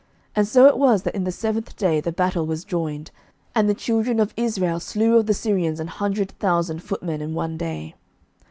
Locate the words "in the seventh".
1.13-1.75